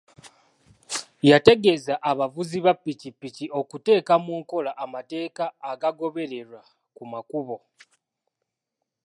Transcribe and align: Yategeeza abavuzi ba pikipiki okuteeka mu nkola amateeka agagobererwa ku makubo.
Yategeeza 1.29 1.93
abavuzi 2.11 2.57
ba 2.65 2.73
pikipiki 2.83 3.45
okuteeka 3.59 4.13
mu 4.25 4.33
nkola 4.41 4.71
amateeka 4.83 5.43
agagobererwa 5.71 6.61
ku 6.95 7.03
makubo. 7.11 7.55